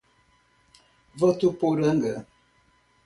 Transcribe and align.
Votuporanga 1.19 2.13